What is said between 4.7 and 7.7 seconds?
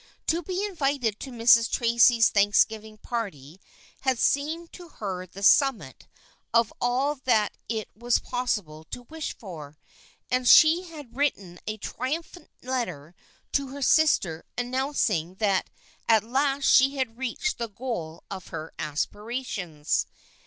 to her the summit of all that